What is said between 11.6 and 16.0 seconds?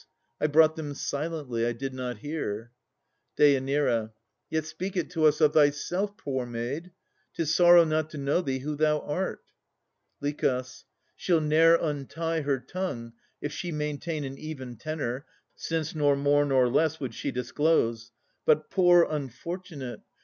untie her tongue, if she maintain An even tenor, since